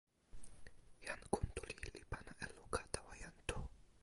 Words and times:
jan 1.07 1.21
Kuntuli 1.33 1.75
li 1.93 2.01
pana 2.11 2.31
e 2.43 2.45
luka 2.55 2.81
tawa 2.93 3.13
jan 3.21 3.35
Tu. 3.49 3.57